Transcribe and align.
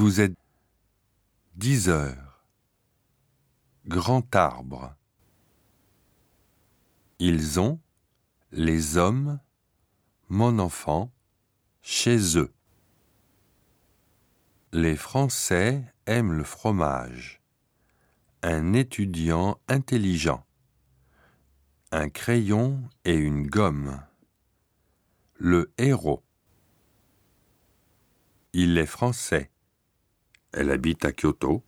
Vous 0.00 0.22
êtes 0.22 0.38
dix 1.56 1.90
heures. 1.90 2.42
Grand 3.86 4.34
arbre. 4.34 4.94
Ils 7.18 7.60
ont, 7.60 7.78
les 8.50 8.96
hommes, 8.96 9.38
mon 10.30 10.58
enfant, 10.58 11.12
chez 11.82 12.38
eux. 12.38 12.50
Les 14.72 14.96
Français 14.96 15.84
aiment 16.06 16.32
le 16.32 16.44
fromage. 16.44 17.42
Un 18.40 18.72
étudiant 18.72 19.60
intelligent. 19.68 20.46
Un 21.92 22.08
crayon 22.08 22.88
et 23.04 23.16
une 23.16 23.46
gomme. 23.46 24.02
Le 25.34 25.70
héros. 25.76 26.22
Il 28.54 28.78
est 28.78 28.86
français. 28.86 29.50
Elle 30.52 30.70
habite 30.70 31.04
à 31.04 31.12
Kyoto. 31.12 31.62